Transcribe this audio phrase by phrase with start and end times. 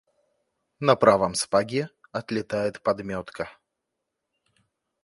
[0.79, 3.49] На правом сапоге отлетает подметка.